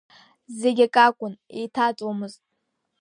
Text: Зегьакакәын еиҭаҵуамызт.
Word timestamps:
Зегьакакәын 0.59 1.33
еиҭаҵуамызт. 1.57 2.41